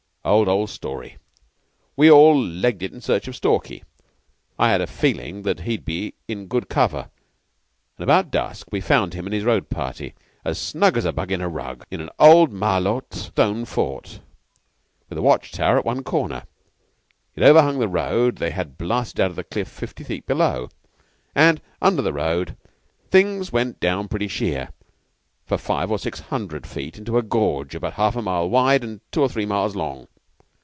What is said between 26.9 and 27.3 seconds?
into a